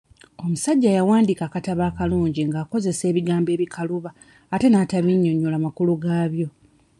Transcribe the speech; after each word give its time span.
Omusajja 0.43 0.89
yawandiika 0.97 1.43
akatabo 1.45 1.85
kalungi 1.97 2.41
ng'akozesa 2.47 3.03
ebigambo 3.11 3.49
ebikaluba 3.55 4.09
ate 4.53 4.67
n'atabinnyonyola 4.69 5.57
makulu 5.65 5.93
gaabyo. 6.03 6.47